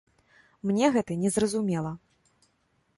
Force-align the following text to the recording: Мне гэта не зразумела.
Мне 0.69 0.89
гэта 0.97 1.19
не 1.25 1.29
зразумела. 1.37 1.91